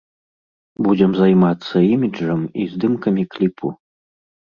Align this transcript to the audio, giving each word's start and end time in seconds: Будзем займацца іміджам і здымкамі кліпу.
Будзем 0.85 1.11
займацца 1.21 1.77
іміджам 1.95 2.41
і 2.63 2.65
здымкамі 2.71 3.27
кліпу. 3.37 3.67